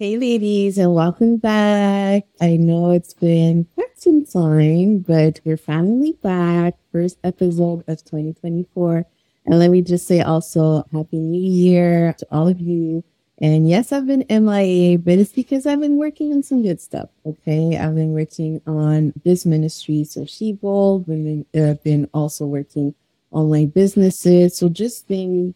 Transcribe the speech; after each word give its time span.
Hey, 0.00 0.16
ladies, 0.16 0.78
and 0.78 0.94
welcome 0.94 1.36
back. 1.36 2.24
I 2.40 2.56
know 2.56 2.92
it's 2.92 3.12
been 3.12 3.66
quite 3.74 4.00
some 4.00 4.24
time, 4.24 5.00
but 5.00 5.40
we're 5.44 5.58
finally 5.58 6.12
back. 6.22 6.72
First 6.90 7.18
episode 7.22 7.84
of 7.86 8.02
2024. 8.06 9.04
And 9.44 9.58
let 9.58 9.70
me 9.70 9.82
just 9.82 10.06
say 10.06 10.22
also, 10.22 10.84
Happy 10.90 11.18
New 11.18 11.38
Year 11.38 12.14
to 12.16 12.26
all 12.30 12.48
of 12.48 12.62
you. 12.62 13.04
And 13.42 13.68
yes, 13.68 13.92
I've 13.92 14.06
been 14.06 14.24
MIA, 14.30 14.96
but 14.96 15.18
it's 15.18 15.32
because 15.32 15.66
I've 15.66 15.80
been 15.80 15.98
working 15.98 16.32
on 16.32 16.42
some 16.44 16.62
good 16.62 16.80
stuff. 16.80 17.10
Okay. 17.26 17.76
I've 17.76 17.94
been 17.94 18.14
working 18.14 18.62
on 18.66 19.12
this 19.22 19.44
ministry, 19.44 20.04
so 20.04 20.24
She 20.24 20.54
Bold, 20.54 21.08
been, 21.08 21.44
uh, 21.54 21.74
been 21.84 22.08
also 22.14 22.46
working 22.46 22.94
online 23.32 23.66
businesses. 23.66 24.56
So 24.56 24.70
just 24.70 25.08
been 25.08 25.54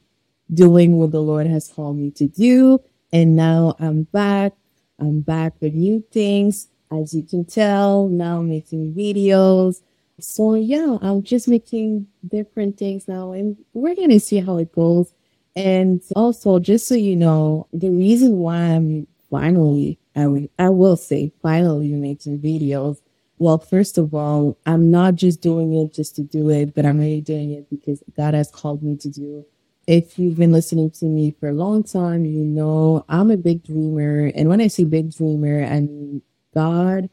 doing 0.52 0.98
what 0.98 1.12
the 1.12 1.22
Lord 1.22 1.46
has 1.46 1.68
called 1.68 1.96
me 1.96 2.10
to 2.10 2.28
do. 2.28 2.82
And 3.14 3.36
now 3.36 3.76
I'm 3.78 4.02
back. 4.02 4.54
I'm 4.98 5.20
back 5.20 5.52
with 5.60 5.72
new 5.72 6.04
things. 6.10 6.66
As 6.90 7.14
you 7.14 7.22
can 7.22 7.44
tell, 7.44 8.08
now 8.08 8.38
I'm 8.38 8.48
making 8.48 8.92
videos. 8.92 9.82
So 10.18 10.56
yeah, 10.56 10.98
I'm 11.00 11.22
just 11.22 11.46
making 11.46 12.08
different 12.26 12.76
things 12.76 13.06
now 13.06 13.30
and 13.30 13.56
we're 13.72 13.94
to 13.94 14.18
see 14.18 14.40
how 14.40 14.56
it 14.56 14.72
goes. 14.72 15.14
And 15.54 16.02
also, 16.16 16.58
just 16.58 16.88
so 16.88 16.96
you 16.96 17.14
know, 17.14 17.68
the 17.72 17.90
reason 17.90 18.38
why 18.38 18.56
I'm 18.56 19.06
finally, 19.30 20.00
I, 20.16 20.26
will, 20.26 20.48
I 20.58 20.70
will 20.70 20.96
say, 20.96 21.32
finally 21.40 21.92
making 21.92 22.40
videos. 22.40 23.00
Well, 23.38 23.58
first 23.58 23.96
of 23.96 24.12
all, 24.12 24.58
I'm 24.66 24.90
not 24.90 25.14
just 25.14 25.40
doing 25.40 25.72
it 25.72 25.94
just 25.94 26.16
to 26.16 26.22
do 26.22 26.50
it, 26.50 26.74
but 26.74 26.84
I'm 26.84 26.98
really 26.98 27.20
doing 27.20 27.52
it 27.52 27.70
because 27.70 28.02
God 28.16 28.34
has 28.34 28.50
called 28.50 28.82
me 28.82 28.96
to 28.96 29.08
do. 29.08 29.46
If 29.86 30.18
you've 30.18 30.36
been 30.36 30.52
listening 30.52 30.90
to 30.92 31.04
me 31.04 31.32
for 31.38 31.48
a 31.48 31.52
long 31.52 31.82
time, 31.82 32.24
you 32.24 32.42
know 32.44 33.04
I'm 33.08 33.30
a 33.30 33.36
big 33.36 33.64
dreamer. 33.64 34.32
And 34.34 34.48
when 34.48 34.60
I 34.60 34.68
say 34.68 34.84
big 34.84 35.14
dreamer, 35.14 35.64
I 35.64 35.80
mean 35.80 36.22
God 36.54 37.10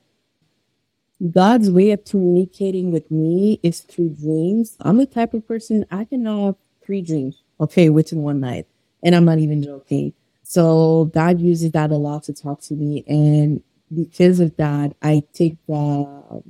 God's 1.29 1.69
way 1.69 1.91
of 1.91 2.03
communicating 2.03 2.91
with 2.91 3.11
me 3.11 3.59
is 3.61 3.81
through 3.81 4.15
dreams. 4.15 4.75
I'm 4.81 4.97
the 4.97 5.05
type 5.05 5.35
of 5.35 5.47
person 5.47 5.85
I 5.91 6.05
can 6.05 6.25
have 6.25 6.55
three 6.83 7.01
dreams, 7.01 7.43
okay, 7.59 7.89
within 7.89 8.23
one 8.23 8.39
night. 8.39 8.65
And 9.03 9.13
I'm 9.13 9.25
not 9.25 9.37
even 9.37 9.61
joking. 9.61 10.13
So 10.43 11.05
God 11.13 11.39
uses 11.39 11.71
that 11.71 11.91
a 11.91 11.95
lot 11.95 12.23
to 12.23 12.33
talk 12.33 12.61
to 12.61 12.73
me. 12.73 13.03
And 13.07 13.61
because 13.93 14.39
of 14.39 14.57
that, 14.57 14.95
I 15.01 15.23
take 15.31 15.57
the, 15.67 16.43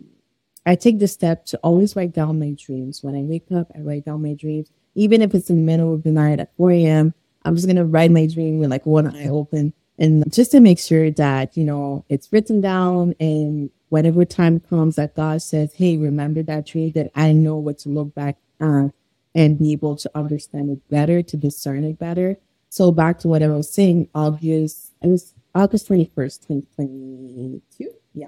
I 0.65 0.75
take 0.75 0.99
the 0.99 1.07
step 1.07 1.45
to 1.47 1.57
always 1.57 1.95
write 1.97 2.13
down 2.13 2.39
my 2.39 2.55
dreams. 2.57 3.03
When 3.03 3.15
I 3.15 3.23
wake 3.23 3.51
up, 3.53 3.71
I 3.75 3.81
write 3.81 4.05
down 4.05 4.21
my 4.21 4.35
dreams. 4.35 4.69
Even 4.95 5.21
if 5.21 5.33
it's 5.33 5.49
in 5.49 5.57
the 5.57 5.63
middle 5.63 5.93
of 5.93 6.03
the 6.03 6.11
night 6.11 6.39
at 6.39 6.55
4 6.57 6.71
a.m., 6.71 7.13
I'm 7.43 7.55
just 7.55 7.67
going 7.67 7.77
to 7.77 7.85
write 7.85 8.11
my 8.11 8.27
dream 8.27 8.59
with 8.59 8.69
like 8.69 8.85
one 8.85 9.15
eye 9.15 9.27
open 9.27 9.73
and 10.01 10.31
just 10.33 10.51
to 10.51 10.59
make 10.59 10.79
sure 10.79 11.11
that, 11.11 11.55
you 11.55 11.63
know, 11.63 12.05
it's 12.09 12.31
written 12.31 12.59
down 12.59 13.13
and 13.19 13.69
whatever 13.89 14.25
time 14.25 14.59
comes 14.59 14.95
that 14.95 15.15
God 15.15 15.41
says, 15.43 15.73
Hey, 15.75 15.95
remember 15.95 16.41
that 16.43 16.65
dream 16.65 16.91
that 16.93 17.11
I 17.15 17.33
know 17.33 17.57
what 17.57 17.77
to 17.79 17.89
look 17.89 18.15
back 18.15 18.37
at 18.59 18.91
and 19.35 19.59
be 19.59 19.71
able 19.73 19.95
to 19.97 20.11
understand 20.15 20.71
it 20.71 20.89
better, 20.89 21.21
to 21.21 21.37
discern 21.37 21.83
it 21.83 21.99
better. 21.99 22.37
So 22.69 22.91
back 22.91 23.19
to 23.19 23.27
what 23.27 23.43
I 23.43 23.47
was 23.47 23.71
saying, 23.71 24.09
August, 24.15 24.93
it 25.01 25.07
was 25.07 25.33
August 25.53 25.89
21st, 25.89 26.47
2022. 26.47 27.91
Yeah, 28.13 28.27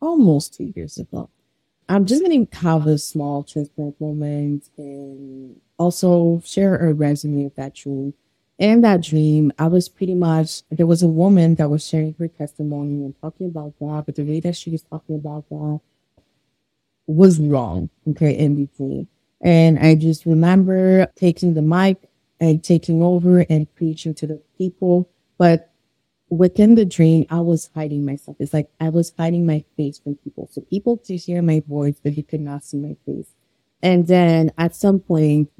almost 0.00 0.54
two 0.54 0.72
years 0.76 0.98
ago. 0.98 1.28
I'm 1.88 2.06
just 2.06 2.22
going 2.22 2.46
to 2.46 2.56
have 2.58 2.86
a 2.86 2.98
small 2.98 3.42
transparent 3.42 4.00
moment 4.00 4.68
and 4.78 5.60
also 5.78 6.40
share 6.44 6.76
a 6.76 6.94
resume 6.94 7.46
of 7.46 7.54
that 7.56 7.74
dream. 7.74 8.14
In 8.58 8.82
that 8.82 9.02
dream, 9.02 9.52
I 9.58 9.66
was 9.66 9.88
pretty 9.88 10.14
much, 10.14 10.62
there 10.70 10.86
was 10.86 11.02
a 11.02 11.08
woman 11.08 11.56
that 11.56 11.68
was 11.68 11.86
sharing 11.86 12.14
her 12.18 12.28
testimony 12.28 13.04
and 13.04 13.14
talking 13.20 13.48
about 13.48 13.74
God, 13.80 14.06
but 14.06 14.14
the 14.14 14.22
way 14.22 14.40
that 14.40 14.56
she 14.56 14.70
was 14.70 14.82
talking 14.82 15.16
about 15.16 15.48
God 15.50 15.80
was 17.06 17.40
wrong, 17.40 17.90
okay, 18.10 18.32
in 18.32 18.54
between. 18.54 19.08
And 19.40 19.78
I 19.78 19.96
just 19.96 20.24
remember 20.24 21.08
taking 21.16 21.54
the 21.54 21.62
mic 21.62 22.08
and 22.38 22.62
taking 22.62 23.02
over 23.02 23.44
and 23.50 23.72
preaching 23.74 24.14
to 24.14 24.26
the 24.26 24.40
people. 24.56 25.10
But 25.38 25.71
within 26.32 26.76
the 26.76 26.86
dream, 26.86 27.26
I 27.28 27.40
was 27.40 27.68
hiding 27.74 28.06
myself. 28.06 28.38
It's 28.40 28.54
like 28.54 28.70
I 28.80 28.88
was 28.88 29.12
hiding 29.18 29.44
my 29.44 29.62
face 29.76 29.98
from 29.98 30.16
people. 30.16 30.48
So 30.50 30.62
people 30.62 30.96
could 30.96 31.20
hear 31.20 31.42
my 31.42 31.62
voice, 31.68 31.96
but 32.02 32.16
they 32.16 32.22
could 32.22 32.40
not 32.40 32.64
see 32.64 32.78
my 32.78 32.96
face. 33.04 33.28
And 33.82 34.06
then 34.06 34.50
at 34.56 34.74
some 34.74 34.98
point, 34.98 35.50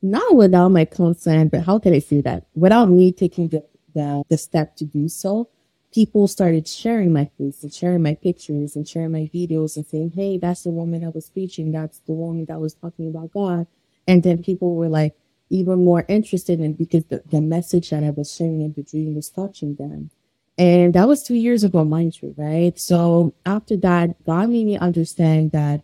not 0.00 0.36
without 0.36 0.68
my 0.68 0.84
consent, 0.84 1.50
but 1.50 1.64
how 1.64 1.80
can 1.80 1.92
I 1.92 1.98
say 1.98 2.20
that? 2.20 2.46
Without 2.54 2.88
me 2.88 3.10
taking 3.10 3.48
the, 3.48 3.64
the, 3.92 4.22
the 4.28 4.38
step 4.38 4.76
to 4.76 4.84
do 4.84 5.08
so, 5.08 5.48
people 5.92 6.28
started 6.28 6.68
sharing 6.68 7.12
my 7.12 7.28
face 7.36 7.64
and 7.64 7.74
sharing 7.74 8.02
my 8.02 8.14
pictures 8.14 8.76
and 8.76 8.86
sharing 8.86 9.10
my 9.10 9.28
videos 9.34 9.74
and 9.74 9.84
saying, 9.84 10.12
Hey, 10.14 10.38
that's 10.38 10.62
the 10.62 10.70
woman 10.70 11.00
that 11.00 11.16
was 11.16 11.28
preaching. 11.30 11.72
That's 11.72 11.98
the 12.06 12.12
woman 12.12 12.44
that 12.44 12.60
was 12.60 12.74
talking 12.74 13.08
about 13.08 13.32
God. 13.32 13.66
And 14.06 14.22
then 14.22 14.44
people 14.44 14.76
were 14.76 14.88
like 14.88 15.16
even 15.50 15.84
more 15.84 16.04
interested 16.08 16.60
in 16.60 16.74
because 16.74 17.04
the, 17.06 17.22
the 17.30 17.40
message 17.40 17.90
that 17.90 18.04
I 18.04 18.10
was 18.10 18.34
sharing 18.34 18.62
in 18.62 18.72
the 18.72 18.82
dream 18.82 19.14
was 19.14 19.28
touching 19.28 19.74
them. 19.74 20.10
And 20.56 20.94
that 20.94 21.08
was 21.08 21.22
two 21.22 21.34
years 21.34 21.64
ago, 21.64 21.84
mind 21.84 22.20
you, 22.22 22.34
right? 22.36 22.78
So 22.78 23.34
after 23.46 23.76
that, 23.78 24.24
God 24.24 24.50
made 24.50 24.66
me 24.66 24.78
understand 24.78 25.52
that 25.52 25.82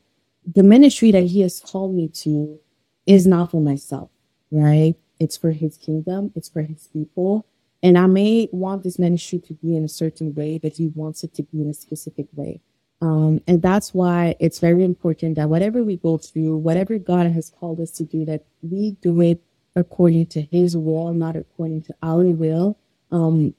the 0.55 0.63
ministry 0.63 1.11
that 1.11 1.25
he 1.25 1.41
has 1.41 1.61
called 1.61 1.95
me 1.95 2.09
to 2.09 2.61
is 3.07 3.27
not 3.27 3.51
for 3.51 3.61
myself, 3.61 4.11
right? 4.51 4.95
It's 5.19 5.37
for 5.37 5.51
his 5.51 5.77
kingdom. 5.77 6.33
It's 6.35 6.49
for 6.49 6.63
his 6.63 6.89
people. 6.93 7.47
And 7.83 7.97
I 7.97 8.07
may 8.07 8.49
want 8.53 8.83
this 8.83 8.99
ministry 8.99 9.39
to 9.41 9.55
be 9.55 9.77
in 9.77 9.85
a 9.85 9.89
certain 9.89 10.35
way, 10.35 10.59
but 10.59 10.73
he 10.75 10.89
wants 10.89 11.25
it 11.25 11.35
to 11.35 11.43
be 11.43 11.61
in 11.61 11.71
a 11.71 11.75
specific 11.75 12.27
way. 12.35 12.61
Um, 13.01 13.41
and 13.47 13.61
that's 13.61 13.93
why 13.93 14.37
it's 14.41 14.59
very 14.59 14.83
important 14.85 15.37
that 15.37 15.51
whatever 15.51 15.83
we 15.85 15.97
go 15.97 16.17
through, 16.17 16.57
whatever 16.59 16.99
God 16.99 17.31
has 17.31 17.51
called 17.51 17.81
us 17.81 17.91
to 17.93 18.05
do, 18.05 18.25
that 18.25 18.45
we 18.63 18.93
do 19.03 19.21
it 19.21 19.43
according 19.77 20.27
to 20.27 20.43
his 20.43 20.77
will, 20.77 21.13
not 21.13 21.37
according 21.37 21.83
to 21.83 21.95
our 22.03 22.25
will. 22.25 22.77
Um, 23.13 23.55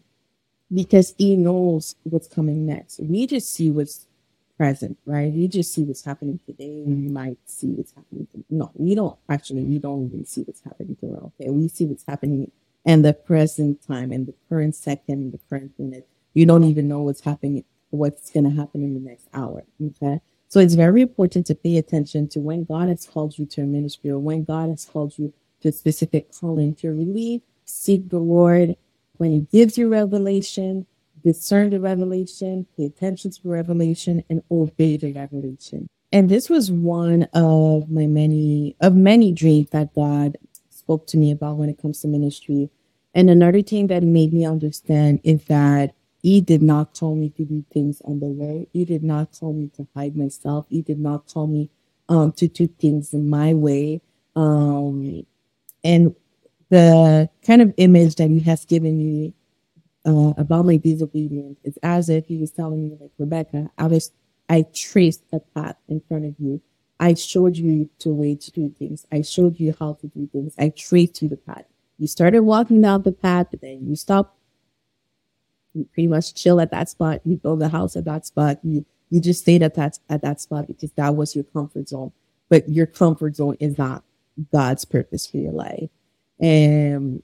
because 0.74 1.16
he 1.18 1.38
knows 1.38 1.96
what's 2.04 2.28
coming 2.28 2.66
next. 2.66 3.00
We 3.00 3.26
just 3.28 3.54
see 3.54 3.72
what's 3.72 4.06
present, 4.58 4.98
right? 5.06 5.32
We 5.32 5.48
just 5.48 5.74
see 5.74 5.84
what's 5.84 6.04
happening 6.04 6.40
today. 6.46 6.84
We 6.86 7.08
might 7.08 7.38
see 7.46 7.68
what's 7.68 7.94
happening. 7.94 8.28
No, 8.50 8.72
we 8.74 8.96
don't 8.96 9.18
actually, 9.30 9.64
we 9.64 9.78
don't 9.78 10.08
even 10.08 10.26
see 10.26 10.42
what's 10.42 10.62
happening 10.62 10.98
tomorrow. 11.00 11.32
Okay. 11.40 11.50
We 11.50 11.68
see 11.68 11.86
what's 11.86 12.04
happening 12.08 12.52
in 12.84 13.02
the 13.02 13.14
present 13.14 13.86
time, 13.88 14.12
in 14.12 14.26
the 14.26 14.34
current 14.50 14.76
second, 14.76 15.22
in 15.22 15.32
the 15.32 15.40
current 15.50 15.72
minute. 15.78 16.08
You 16.34 16.46
don't 16.46 16.64
even 16.64 16.88
know 16.88 17.02
what's 17.02 17.22
happening, 17.22 17.64
what's 17.90 18.30
going 18.30 18.44
to 18.44 18.56
happen 18.56 18.84
in 18.84 18.94
the 18.94 19.00
next 19.00 19.28
hour. 19.34 19.64
Okay. 19.82 20.22
So 20.50 20.60
it's 20.60 20.76
very 20.76 21.02
important 21.02 21.46
to 21.48 21.56
pay 21.56 21.78
attention 21.78 22.30
to 22.30 22.40
when 22.40 22.64
God 22.64 22.88
has 22.90 23.06
called 23.06 23.38
you 23.38 23.46
to 23.48 23.62
a 23.62 23.66
ministry 23.66 24.10
or 24.10 24.20
when 24.20 24.44
God 24.44 24.70
has 24.70 24.86
called 24.86 25.18
you 25.18 25.34
a 25.66 25.72
specific 25.72 26.32
calling 26.32 26.76
to 26.76 26.90
really 26.92 27.44
seek 27.66 28.10
the 28.10 28.20
Lord 28.20 28.76
when 29.18 29.32
he 29.32 29.42
gives 29.52 29.78
you 29.78 29.90
revelation, 29.90 30.86
discern 31.24 31.72
the 31.72 31.80
revelation, 31.80 32.68
pay 32.78 32.86
attention 32.86 33.32
to 33.32 33.44
the 33.44 33.50
revelation, 33.50 34.24
and 34.30 34.44
obey 34.52 34.98
the 34.98 35.14
revelation. 35.14 35.88
And 36.12 36.30
this 36.30 36.50
was 36.50 36.72
one 36.72 37.24
of 37.34 37.90
my 37.90 38.08
many 38.08 38.76
of 38.80 38.96
many 38.96 39.32
dreams 39.34 39.70
that 39.72 39.94
God 39.94 40.38
spoke 40.70 41.08
to 41.08 41.18
me 41.18 41.32
about 41.32 41.58
when 41.58 41.70
it 41.70 41.82
comes 41.82 42.02
to 42.02 42.08
ministry. 42.08 42.70
And 43.14 43.30
another 43.30 43.62
thing 43.62 43.88
that 43.88 44.04
made 44.04 44.32
me 44.32 44.46
understand 44.46 45.20
is 45.24 45.44
that 45.46 45.94
he 46.22 46.40
did 46.42 46.62
not 46.62 46.94
tell 46.94 47.16
me 47.16 47.30
to 47.32 47.46
do 47.46 47.66
things 47.74 48.02
on 48.06 48.20
the 48.20 48.28
way. 48.28 48.68
He 48.72 48.86
did 48.86 49.04
not 49.04 49.34
tell 49.34 49.54
me 49.54 49.70
to 49.76 49.88
hide 49.96 50.16
myself. 50.16 50.66
He 50.70 50.82
did 50.82 51.00
not 51.00 51.28
tell 51.28 51.48
me 51.48 51.70
um, 52.10 52.32
to 52.34 52.48
do 52.48 52.68
things 52.68 53.14
in 53.14 53.30
my 53.30 53.54
way. 53.54 54.02
Um, 54.36 55.26
and 55.84 56.16
the 56.70 57.30
kind 57.46 57.62
of 57.62 57.74
image 57.78 58.16
that 58.16 58.30
he 58.30 58.40
has 58.42 58.66
given 58.66 58.98
me 58.98 59.34
uh, 60.06 60.34
about 60.38 60.66
my 60.66 60.78
disobedience, 60.78 61.60
is 61.64 61.78
as 61.84 62.10
if 62.10 62.28
he 62.28 62.38
was 62.38 62.52
telling 62.52 62.90
me, 62.90 62.98
like, 63.00 63.12
Rebecca, 63.18 63.70
I 63.78 63.88
was, 63.88 64.12
I 64.50 64.66
traced 64.74 65.24
a 65.34 65.40
path 65.40 65.76
in 65.88 66.02
front 66.08 66.26
of 66.26 66.36
you. 66.40 66.62
I 67.00 67.14
showed 67.14 67.58
you 67.58 67.90
the 68.00 68.14
way 68.14 68.36
to 68.36 68.52
do 68.52 68.70
things. 68.70 69.06
I 69.12 69.22
showed 69.22 69.60
you 69.60 69.76
how 69.78 69.94
to 70.02 70.08
do 70.08 70.28
things. 70.32 70.56
I 70.58 70.70
traced 70.70 71.22
you 71.22 71.30
the 71.30 71.38
path. 71.38 71.66
You 71.98 72.08
started 72.08 72.42
walking 72.42 72.82
down 72.82 73.04
the 73.04 73.12
path, 73.12 73.48
but 73.52 73.62
then 73.62 73.86
you 73.88 73.96
stopped. 73.96 74.36
You 75.74 75.88
pretty 75.94 76.08
much 76.08 76.34
chill 76.34 76.60
at 76.60 76.72
that 76.72 76.90
spot. 76.90 77.22
You 77.24 77.38
build 77.38 77.62
a 77.62 77.70
house 77.70 77.96
at 77.96 78.06
that 78.06 78.26
spot. 78.26 78.60
You, 78.64 78.86
you 79.10 79.22
just 79.22 79.42
stayed 79.42 79.62
at 79.62 79.76
that, 79.76 80.00
at 80.10 80.22
that 80.22 80.42
spot 80.42 80.68
because 80.68 80.92
that 80.94 81.16
was 81.16 81.36
your 81.36 81.44
comfort 81.44 81.90
zone. 81.90 82.12
But 82.50 82.70
your 82.70 82.86
comfort 82.86 83.36
zone 83.36 83.58
is 83.60 83.78
not 83.78 84.04
God's 84.52 84.86
purpose 84.86 85.26
for 85.28 85.38
your 85.38 85.52
life. 85.52 85.90
And 86.40 87.24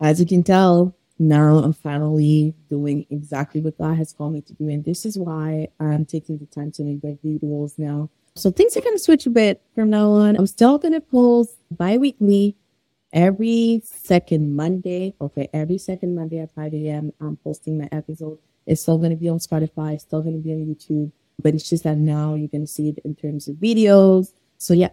as 0.00 0.20
you 0.20 0.26
can 0.26 0.42
tell, 0.42 0.94
now 1.18 1.58
I'm 1.58 1.72
finally 1.72 2.54
doing 2.68 3.06
exactly 3.10 3.60
what 3.60 3.76
God 3.76 3.96
has 3.98 4.12
called 4.12 4.32
me 4.32 4.40
to 4.42 4.54
do. 4.54 4.68
And 4.68 4.84
this 4.84 5.04
is 5.04 5.18
why 5.18 5.68
I'm 5.78 6.04
taking 6.06 6.38
the 6.38 6.46
time 6.46 6.70
to 6.72 6.82
make 6.82 7.02
videos 7.02 7.78
now. 7.78 8.08
So 8.36 8.50
things 8.50 8.76
are 8.76 8.80
going 8.80 8.94
to 8.94 9.02
switch 9.02 9.26
a 9.26 9.30
bit 9.30 9.60
from 9.74 9.90
now 9.90 10.10
on. 10.12 10.36
I'm 10.36 10.46
still 10.46 10.78
going 10.78 10.94
to 10.94 11.00
post 11.00 11.56
bi-weekly. 11.70 12.56
every 13.12 13.82
second 13.84 14.54
Monday. 14.54 15.14
Okay, 15.20 15.48
every 15.52 15.78
second 15.78 16.14
Monday 16.14 16.38
at 16.38 16.54
5 16.54 16.74
a.m. 16.74 17.12
I'm 17.20 17.36
posting 17.36 17.78
my 17.78 17.88
episode. 17.92 18.38
It's 18.66 18.82
still 18.82 18.98
going 18.98 19.10
to 19.10 19.16
be 19.16 19.28
on 19.28 19.38
Spotify, 19.38 19.94
it's 19.94 20.04
still 20.04 20.22
going 20.22 20.36
to 20.36 20.42
be 20.42 20.52
on 20.52 20.58
YouTube, 20.58 21.10
but 21.42 21.54
it's 21.54 21.68
just 21.68 21.84
that 21.84 21.96
now 21.96 22.34
you're 22.34 22.48
going 22.48 22.66
to 22.66 22.72
see 22.72 22.88
it 22.90 22.98
in 23.04 23.14
terms 23.14 23.48
of 23.48 23.56
videos. 23.56 24.32
So 24.58 24.74
yeah, 24.74 24.90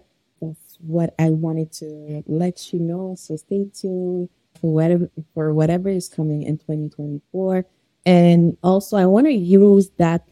what 0.80 1.14
I 1.20 1.30
wanted 1.30 1.72
to 1.74 2.24
let 2.28 2.74
you 2.74 2.80
know. 2.80 3.16
So 3.18 3.36
stay 3.36 3.66
tuned 3.74 4.30
for 4.60 4.74
whatever 4.74 5.10
for 5.34 5.54
whatever 5.54 5.90
is 5.90 6.08
coming 6.08 6.44
in 6.44 6.58
2024. 6.58 7.66
And 8.06 8.58
also, 8.64 8.96
I 8.96 9.06
want 9.06 9.28
to 9.28 9.34
use 9.34 9.90
that 9.98 10.30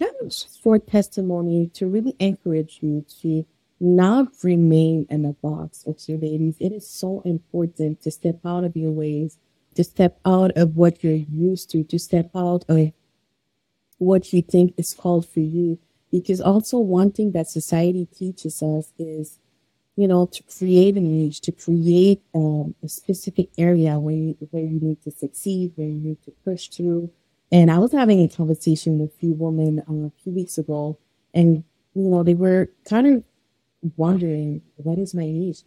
for 0.64 0.80
testimony 0.80 1.70
to 1.74 1.88
really 1.88 2.16
encourage 2.20 2.80
you 2.82 3.06
to 3.22 3.46
not 3.82 4.28
remain 4.44 5.06
in 5.10 5.26
a 5.26 5.34
box. 5.34 5.84
Okay, 5.86 6.16
ladies, 6.16 6.56
it 6.60 6.72
is 6.72 6.90
so 6.90 7.22
important 7.26 8.02
to 8.04 8.12
step 8.12 8.40
out 8.46 8.64
of 8.64 8.78
your 8.78 8.92
ways, 8.92 9.38
to 9.76 9.84
step 9.84 10.20
out 10.26 10.52
of 10.56 10.78
what 10.78 11.04
you're 11.04 11.14
used 11.14 11.70
to, 11.72 11.84
to 11.84 12.00
step 12.00 12.30
out 12.34 12.64
of 12.70 12.94
what 13.98 14.32
you 14.32 14.42
think 14.42 14.74
is 14.78 14.94
called 14.94 15.28
for 15.28 15.42
you. 15.42 15.78
Because 16.12 16.40
also, 16.40 16.78
one 16.78 17.12
thing 17.12 17.34
that 17.34 17.50
society 17.50 18.06
teaches 18.06 18.64
us 18.64 18.94
is 18.98 19.40
you 19.96 20.08
know, 20.08 20.26
to 20.26 20.44
create 20.44 20.98
a 20.98 21.00
niche, 21.00 21.42
to 21.42 21.52
create 21.52 22.22
um, 22.34 22.76
a 22.84 22.88
specific 22.88 23.50
area 23.58 23.98
where 23.98 24.16
you, 24.16 24.38
where 24.52 24.64
you 24.64 24.80
need 24.82 25.02
to 25.04 25.12
succeed, 25.12 25.72
where 25.76 25.88
you 25.88 26.00
need 26.00 26.22
to 26.24 26.32
push 26.44 26.68
through. 26.68 27.10
And 27.52 27.72
I 27.72 27.78
was 27.78 27.92
having 27.92 28.22
a 28.22 28.28
conversation 28.28 29.00
with 29.00 29.14
a 29.14 29.18
few 29.18 29.34
women 29.34 29.80
uh, 29.80 30.08
a 30.08 30.12
few 30.22 30.34
weeks 30.34 30.58
ago, 30.58 30.98
and 31.34 31.64
you 31.94 32.10
know, 32.10 32.24
they 32.24 32.34
were 32.34 32.70
kind 32.88 33.08
of 33.08 33.24
wondering, 33.96 34.62
what 34.76 34.98
is 34.98 35.14
my 35.14 35.26
niche? 35.26 35.64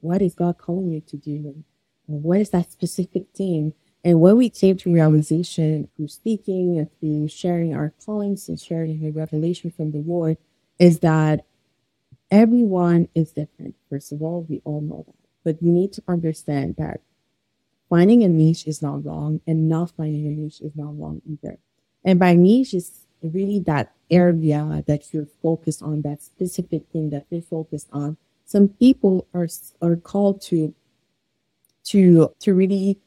What 0.00 0.22
is 0.22 0.34
God 0.34 0.58
calling 0.58 0.90
me 0.90 1.00
to 1.00 1.16
do? 1.16 1.64
What 2.06 2.40
is 2.40 2.50
that 2.50 2.70
specific 2.70 3.24
thing? 3.34 3.72
And 4.04 4.20
when 4.20 4.36
we 4.36 4.50
came 4.50 4.76
to 4.78 4.92
realization 4.92 5.88
through 5.96 6.08
speaking 6.08 6.78
and 6.78 6.88
through 6.98 7.28
sharing 7.28 7.74
our 7.74 7.92
callings 8.04 8.48
and 8.48 8.58
sharing 8.58 9.00
the 9.00 9.10
revelation 9.10 9.70
from 9.70 9.92
the 9.92 9.98
Lord, 9.98 10.38
is 10.78 11.00
that 11.00 11.46
everyone 12.32 13.08
is 13.14 13.30
different. 13.30 13.76
First 13.88 14.10
of 14.10 14.22
all, 14.22 14.44
we 14.48 14.62
all 14.64 14.80
know 14.80 15.04
that. 15.06 15.14
But 15.44 15.62
you 15.62 15.70
need 15.70 15.92
to 15.92 16.02
understand 16.08 16.76
that 16.78 17.00
finding 17.90 18.24
a 18.24 18.28
niche 18.28 18.66
is 18.66 18.80
not 18.80 19.04
wrong 19.04 19.40
and 19.46 19.68
not 19.68 19.92
finding 19.96 20.26
a 20.26 20.30
niche 20.30 20.62
is 20.62 20.74
not 20.74 20.98
wrong 20.98 21.20
either. 21.30 21.58
And 22.04 22.18
by 22.18 22.34
niche 22.34 22.74
is 22.74 23.06
really 23.22 23.60
that 23.60 23.92
area 24.10 24.82
that 24.86 25.12
you're 25.12 25.28
focused 25.42 25.82
on, 25.82 26.02
that 26.02 26.22
specific 26.22 26.84
thing 26.92 27.10
that 27.10 27.26
you're 27.30 27.42
focused 27.42 27.88
on. 27.92 28.16
Some 28.46 28.68
people 28.68 29.26
are 29.34 29.48
are 29.80 29.96
called 29.96 30.40
to 30.42 30.74
to 31.84 32.32
to 32.40 32.54
really 32.54 32.98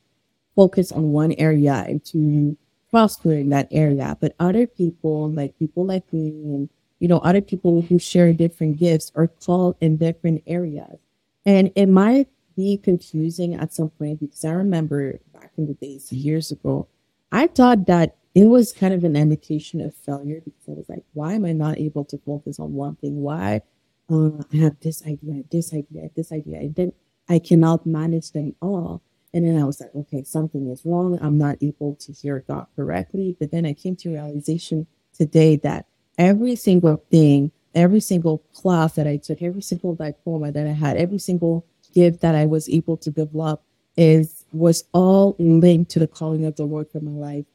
focus 0.55 0.91
on 0.91 1.11
one 1.11 1.33
area 1.33 1.83
and 1.87 2.03
to 2.05 2.57
prosper 2.91 3.33
in 3.33 3.49
that 3.49 3.67
area. 3.71 4.17
But 4.19 4.35
other 4.39 4.67
people, 4.67 5.29
like 5.29 5.57
people 5.57 5.85
like 5.85 6.11
me 6.13 6.29
and 6.29 6.69
you 6.99 7.07
know, 7.07 7.19
other 7.19 7.41
people 7.41 7.81
who 7.81 7.99
share 7.99 8.31
different 8.33 8.77
gifts 8.77 9.11
are 9.15 9.27
called 9.27 9.75
in 9.81 9.97
different 9.97 10.43
areas. 10.47 10.99
And 11.45 11.71
it 11.75 11.87
might 11.87 12.27
be 12.55 12.77
confusing 12.77 13.53
at 13.53 13.73
some 13.73 13.89
point 13.89 14.19
because 14.19 14.45
I 14.45 14.51
remember 14.51 15.19
back 15.33 15.51
in 15.57 15.67
the 15.67 15.73
days, 15.73 16.11
years 16.11 16.51
ago, 16.51 16.87
I 17.31 17.47
thought 17.47 17.87
that 17.87 18.15
it 18.33 18.45
was 18.45 18.71
kind 18.71 18.93
of 18.93 19.03
an 19.03 19.15
indication 19.15 19.81
of 19.81 19.95
failure 19.95 20.41
because 20.43 20.67
I 20.67 20.71
was 20.71 20.89
like, 20.89 21.03
why 21.13 21.33
am 21.33 21.45
I 21.45 21.53
not 21.53 21.77
able 21.77 22.05
to 22.05 22.17
focus 22.17 22.59
on 22.59 22.73
one 22.73 22.95
thing? 22.95 23.21
Why 23.21 23.61
uh, 24.09 24.29
I 24.53 24.57
have 24.57 24.79
this 24.81 25.03
idea, 25.05 25.43
this 25.51 25.73
idea, 25.73 26.09
this 26.15 26.31
idea, 26.31 26.59
and 26.59 26.75
then 26.75 26.93
I 27.27 27.39
cannot 27.39 27.85
manage 27.85 28.31
them 28.31 28.55
all. 28.61 29.01
And 29.33 29.45
then 29.45 29.59
I 29.59 29.65
was 29.65 29.81
like, 29.81 29.93
okay, 29.93 30.23
something 30.23 30.69
is 30.69 30.85
wrong. 30.85 31.19
I'm 31.21 31.37
not 31.37 31.57
able 31.61 31.95
to 31.95 32.13
hear 32.13 32.43
God 32.47 32.67
correctly. 32.75 33.35
But 33.37 33.51
then 33.51 33.65
I 33.65 33.73
came 33.73 33.95
to 33.97 34.09
realization 34.09 34.87
today 35.13 35.57
that 35.57 35.87
every 36.17 36.55
single 36.55 37.03
thing, 37.11 37.51
every 37.73 37.99
single 37.99 38.39
class 38.53 38.93
that 38.93 39.07
I 39.07 39.17
took, 39.17 39.41
every 39.41 39.61
single 39.61 39.95
diploma 39.95 40.51
that 40.51 40.67
I 40.67 40.71
had, 40.71 40.97
every 40.97 41.19
single 41.19 41.65
gift 41.93 42.21
that 42.21 42.35
I 42.35 42.45
was 42.45 42.69
able 42.69 42.97
to 42.97 43.11
develop 43.11 43.63
is 43.97 44.45
was 44.51 44.83
all 44.93 45.35
linked 45.39 45.91
to 45.91 45.99
the 45.99 46.07
calling 46.07 46.45
of 46.45 46.55
the 46.55 46.65
Lord 46.65 46.89
for 46.91 46.99
my 46.99 47.11
life. 47.11 47.45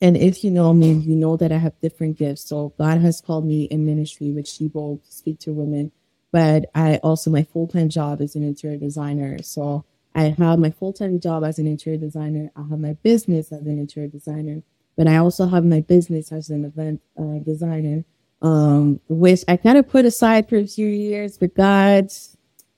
And 0.00 0.16
if 0.16 0.42
you 0.42 0.50
know 0.50 0.72
me, 0.72 0.92
you 0.92 1.14
know 1.14 1.36
that 1.36 1.52
I 1.52 1.58
have 1.58 1.78
different 1.80 2.16
gifts. 2.16 2.42
So 2.42 2.72
God 2.78 2.98
has 2.98 3.20
called 3.20 3.44
me 3.44 3.64
in 3.64 3.84
ministry, 3.84 4.30
which 4.30 4.56
He 4.56 4.68
will 4.68 5.00
speak 5.08 5.38
to 5.40 5.52
women. 5.52 5.92
But 6.32 6.70
I 6.74 6.96
also 6.98 7.30
my 7.30 7.42
full 7.42 7.66
time 7.66 7.88
job 7.88 8.20
is 8.20 8.36
an 8.36 8.42
interior 8.42 8.78
designer. 8.78 9.42
So 9.42 9.84
I 10.14 10.34
have 10.38 10.58
my 10.58 10.70
full 10.70 10.92
time 10.92 11.20
job 11.20 11.44
as 11.44 11.58
an 11.58 11.66
interior 11.66 11.98
designer. 11.98 12.50
I 12.56 12.62
have 12.62 12.78
my 12.78 12.94
business 12.94 13.52
as 13.52 13.66
an 13.66 13.78
interior 13.78 14.08
designer. 14.08 14.62
But 14.96 15.08
I 15.08 15.16
also 15.16 15.46
have 15.46 15.64
my 15.64 15.80
business 15.80 16.32
as 16.32 16.50
an 16.50 16.64
event 16.64 17.00
uh, 17.18 17.38
designer, 17.44 18.04
um, 18.42 19.00
which 19.08 19.44
I 19.48 19.56
kind 19.56 19.78
of 19.78 19.88
put 19.88 20.04
aside 20.04 20.48
for 20.48 20.56
a 20.56 20.66
few 20.66 20.86
years. 20.86 21.38
But 21.38 21.54
God, 21.54 22.10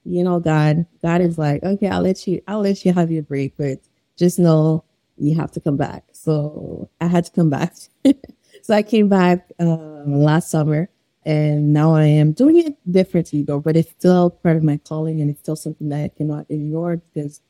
you 0.05 0.23
know, 0.23 0.41
God, 0.41 0.87
God 1.03 1.21
is 1.21 1.39
like, 1.39 1.63
okay, 1.63 1.89
I'll 1.89 2.03
let 2.03 2.27
you, 2.27 2.43
I'll 2.47 2.61
let 2.61 2.85
you 2.85 2.93
have 2.93 3.11
your 3.11 3.23
break, 3.23 3.57
but 3.57 3.79
just 4.17 4.39
know 4.39 4.85
you 5.17 5.35
have 5.37 5.53
to 5.53 5.61
come 5.61 5.77
back. 5.77 6.05
So 6.13 6.89
I 7.01 7.07
had 7.07 7.25
to 7.25 7.33
come 7.33 7.51
back. 7.51 7.75
so 8.63 8.75
I 8.75 8.83
came 8.83 9.09
back 9.09 9.51
uh, 9.61 10.05
last 10.07 10.51
summer, 10.51 10.89
and 11.25 11.73
now 11.73 11.95
I 11.95 12.05
am 12.05 12.33
doing 12.33 12.59
it 12.59 12.77
differently, 12.91 13.43
though. 13.43 13.61
But 13.61 13.77
it's 13.77 13.91
still 13.91 14.31
part 14.31 14.57
of 14.57 14.63
my 14.63 14.79
calling, 14.79 15.21
and 15.21 15.31
it's 15.31 15.41
still 15.41 15.57
something 15.57 15.89
that 15.91 16.05
I 16.05 16.09
cannot 16.09 16.47
ignore 16.49 16.97
because 16.97 17.41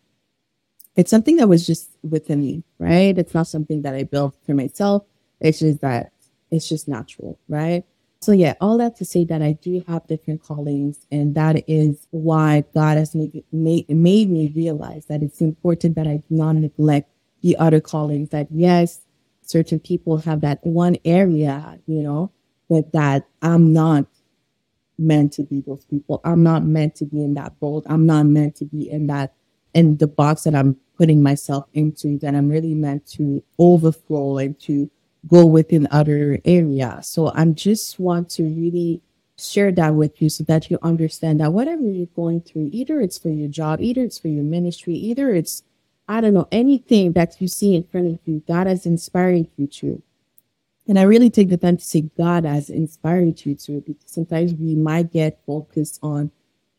it's 0.96 1.10
something 1.10 1.36
that 1.36 1.48
was 1.48 1.66
just 1.66 1.90
within 2.02 2.40
me, 2.40 2.64
right? 2.78 3.16
It's 3.16 3.34
not 3.34 3.46
something 3.46 3.82
that 3.82 3.94
I 3.94 4.04
built 4.04 4.36
for 4.44 4.54
myself. 4.54 5.04
It's 5.40 5.60
just 5.60 5.80
that 5.80 6.12
it's 6.50 6.68
just 6.68 6.86
natural, 6.86 7.38
right? 7.48 7.84
So 8.20 8.30
yeah, 8.30 8.54
all 8.60 8.78
that 8.78 8.96
to 8.96 9.04
say 9.04 9.24
that 9.24 9.42
I 9.42 9.52
do 9.52 9.82
have 9.88 10.06
different 10.06 10.42
callings, 10.42 11.06
and 11.10 11.34
that 11.34 11.68
is 11.68 12.06
why 12.10 12.64
God 12.72 12.96
has 12.96 13.14
made, 13.14 13.42
made, 13.50 13.88
made 13.88 14.30
me 14.30 14.52
realize 14.54 15.06
that 15.06 15.22
it's 15.22 15.40
important 15.40 15.96
that 15.96 16.06
I 16.06 16.18
do 16.18 16.36
not 16.36 16.52
neglect 16.52 17.10
the 17.40 17.56
other 17.56 17.80
callings. 17.80 18.28
That 18.28 18.46
yes, 18.52 19.00
certain 19.40 19.80
people 19.80 20.18
have 20.18 20.40
that 20.42 20.64
one 20.64 20.98
area, 21.04 21.80
you 21.86 22.02
know, 22.02 22.30
but 22.68 22.92
that 22.92 23.26
I'm 23.40 23.72
not 23.72 24.06
meant 24.98 25.32
to 25.32 25.42
be 25.42 25.60
those 25.60 25.84
people. 25.86 26.20
I'm 26.24 26.44
not 26.44 26.64
meant 26.64 26.94
to 26.96 27.04
be 27.04 27.24
in 27.24 27.34
that 27.34 27.58
boat. 27.58 27.84
I'm 27.86 28.06
not 28.06 28.26
meant 28.26 28.54
to 28.56 28.66
be 28.66 28.88
in 28.88 29.08
that 29.08 29.34
in 29.74 29.96
the 29.96 30.06
box 30.06 30.44
that 30.44 30.54
I'm 30.54 30.76
putting 30.96 31.22
myself 31.22 31.66
into 31.74 32.18
that 32.18 32.34
I'm 32.34 32.48
really 32.48 32.74
meant 32.74 33.06
to 33.12 33.42
overflow 33.58 34.38
and 34.38 34.58
to 34.60 34.90
go 35.26 35.46
within 35.46 35.88
other 35.90 36.38
areas. 36.44 37.08
So 37.08 37.32
I 37.34 37.44
just 37.46 37.98
want 37.98 38.28
to 38.30 38.42
really 38.42 39.00
share 39.38 39.72
that 39.72 39.94
with 39.94 40.20
you 40.20 40.28
so 40.28 40.44
that 40.44 40.70
you 40.70 40.78
understand 40.82 41.40
that 41.40 41.52
whatever 41.52 41.82
you're 41.82 42.06
going 42.06 42.40
through, 42.40 42.70
either 42.72 43.00
it's 43.00 43.18
for 43.18 43.30
your 43.30 43.48
job, 43.48 43.80
either 43.80 44.02
it's 44.02 44.18
for 44.18 44.28
your 44.28 44.44
ministry, 44.44 44.94
either 44.94 45.34
it's, 45.34 45.62
I 46.08 46.20
don't 46.20 46.34
know, 46.34 46.48
anything 46.52 47.12
that 47.12 47.40
you 47.40 47.48
see 47.48 47.74
in 47.74 47.84
front 47.84 48.08
of 48.08 48.18
you, 48.24 48.42
God 48.46 48.66
has 48.66 48.86
inspired 48.86 49.46
you 49.56 49.66
to. 49.66 50.02
And 50.88 50.98
I 50.98 51.02
really 51.02 51.30
take 51.30 51.48
the 51.48 51.56
time 51.56 51.76
to 51.76 51.84
say 51.84 52.10
God 52.16 52.44
has 52.44 52.68
inspired 52.68 53.44
you 53.46 53.54
to 53.54 53.80
because 53.80 54.02
sometimes 54.06 54.52
we 54.54 54.74
might 54.74 55.12
get 55.12 55.40
focused 55.46 56.00
on 56.02 56.32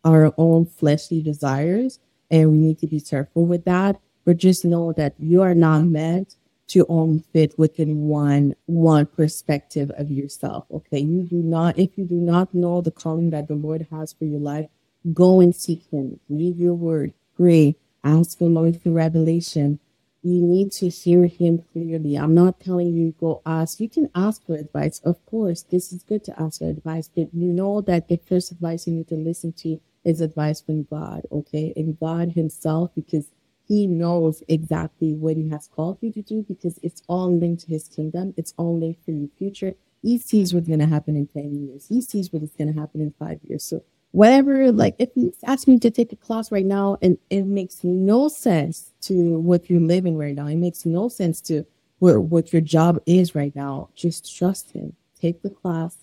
our 0.03 0.33
own 0.37 0.65
fleshly 0.65 1.21
desires 1.21 1.99
and 2.33 2.51
we 2.51 2.57
need 2.57 2.79
to 2.79 2.87
be 2.87 2.99
careful 2.99 3.45
with 3.45 3.63
that. 3.65 4.01
But 4.25 4.37
just 4.37 4.65
know 4.65 4.91
that 4.93 5.13
you 5.19 5.43
are 5.43 5.53
not 5.53 5.83
meant 5.83 6.35
to 6.69 6.85
only 6.89 7.23
fit 7.31 7.53
within 7.59 8.07
one 8.07 8.55
one 8.65 9.05
perspective 9.05 9.91
of 9.97 10.09
yourself. 10.09 10.65
Okay, 10.71 10.99
you 10.99 11.23
do 11.23 11.35
not. 11.35 11.77
If 11.77 11.95
you 11.95 12.05
do 12.05 12.15
not 12.15 12.53
know 12.53 12.81
the 12.81 12.89
calling 12.89 13.29
that 13.29 13.47
the 13.47 13.53
Lord 13.53 13.85
has 13.91 14.13
for 14.13 14.25
your 14.25 14.39
life, 14.39 14.67
go 15.13 15.41
and 15.41 15.55
seek 15.55 15.83
Him. 15.91 16.19
Read 16.27 16.57
your 16.57 16.73
Word. 16.73 17.13
Pray. 17.37 17.75
Ask 18.03 18.39
the 18.39 18.45
Lord 18.45 18.81
for 18.81 18.89
revelation. 18.89 19.79
You 20.23 20.41
need 20.41 20.71
to 20.73 20.89
hear 20.89 21.27
Him 21.27 21.63
clearly. 21.71 22.15
I'm 22.15 22.33
not 22.33 22.59
telling 22.59 22.93
you 22.93 23.13
go 23.19 23.43
ask. 23.45 23.79
You 23.79 23.89
can 23.89 24.09
ask 24.15 24.43
for 24.43 24.55
advice, 24.55 24.99
of 25.03 25.23
course. 25.27 25.61
This 25.61 25.93
is 25.93 26.01
good 26.01 26.23
to 26.23 26.41
ask 26.41 26.59
for 26.59 26.69
advice, 26.69 27.11
but 27.13 27.27
you 27.33 27.53
know 27.53 27.81
that 27.81 28.07
the 28.07 28.17
first 28.17 28.51
advice 28.51 28.87
you 28.87 28.93
need 28.93 29.09
to 29.09 29.15
listen 29.15 29.53
to 29.63 29.79
is 30.03 30.21
advice 30.21 30.61
from 30.61 30.83
God, 30.83 31.23
okay? 31.31 31.73
And 31.75 31.99
God 31.99 32.33
Himself, 32.33 32.91
because 32.95 33.27
He 33.67 33.87
knows 33.87 34.43
exactly 34.47 35.13
what 35.13 35.37
He 35.37 35.49
has 35.49 35.67
called 35.67 35.97
you 36.01 36.11
to 36.13 36.21
do, 36.21 36.43
because 36.43 36.79
it's 36.83 37.01
all 37.07 37.35
linked 37.35 37.63
to 37.63 37.69
His 37.69 37.87
kingdom, 37.87 38.33
it's 38.37 38.53
all 38.57 38.77
linked 38.77 39.03
for 39.05 39.11
your 39.11 39.29
future. 39.37 39.75
He 40.01 40.17
sees 40.17 40.53
what's 40.53 40.67
to 40.67 40.85
happen 40.85 41.15
in 41.15 41.27
10 41.27 41.67
years, 41.67 41.87
He 41.87 42.01
sees 42.01 42.31
what 42.31 42.43
is 42.43 42.51
to 42.51 42.73
happen 42.73 43.01
in 43.01 43.13
five 43.17 43.39
years. 43.47 43.63
So, 43.63 43.83
whatever, 44.11 44.71
like, 44.71 44.95
if 44.99 45.09
you 45.15 45.33
ask 45.43 45.67
me 45.67 45.79
to 45.79 45.89
take 45.89 46.11
a 46.11 46.17
class 46.17 46.51
right 46.51 46.65
now 46.65 46.97
and 47.01 47.17
it 47.29 47.43
makes 47.43 47.83
no 47.83 48.27
sense 48.27 48.91
to 49.01 49.39
what 49.39 49.69
you're 49.69 49.81
living 49.81 50.17
right 50.17 50.35
now, 50.35 50.47
it 50.47 50.57
makes 50.57 50.85
no 50.85 51.07
sense 51.07 51.41
to 51.41 51.65
what, 51.99 52.19
what 52.23 52.53
your 52.53 52.61
job 52.61 52.99
is 53.05 53.33
right 53.33 53.55
now, 53.55 53.89
just 53.95 54.35
trust 54.35 54.71
Him. 54.71 54.95
Take 55.19 55.41
the 55.41 55.49
class, 55.49 55.97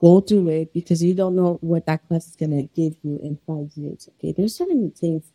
go 0.00 0.20
do 0.20 0.48
it 0.48 0.72
because 0.72 1.02
you 1.02 1.14
don't 1.14 1.36
know 1.36 1.58
what 1.60 1.86
that 1.86 2.06
class 2.06 2.28
is 2.28 2.36
going 2.36 2.50
to 2.50 2.62
give 2.74 2.96
you 3.02 3.18
in 3.22 3.38
five 3.46 3.70
years. 3.76 4.08
Okay. 4.14 4.32
There's 4.32 4.56
so 4.56 4.66
many 4.66 4.90
things 4.90 5.32